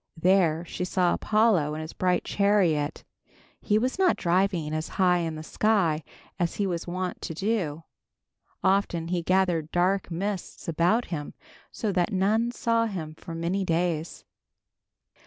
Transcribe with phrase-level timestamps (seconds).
[0.17, 3.03] There she saw Apollo in his bright chariot.
[3.61, 6.03] He was not driving as high in the sky
[6.39, 7.83] as he was wont to do.
[8.63, 11.35] Often he gathered dark mists about him
[11.71, 14.25] so that none saw him for many days.